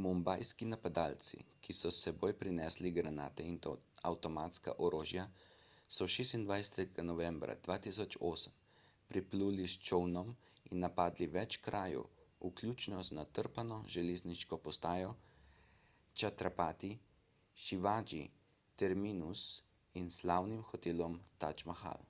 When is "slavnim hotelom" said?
20.18-21.18